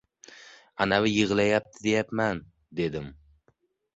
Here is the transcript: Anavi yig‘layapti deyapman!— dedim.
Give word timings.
Anavi 0.85 1.09
yig‘layapti 1.17 1.83
deyapman!— 1.87 2.41
dedim. 2.79 3.13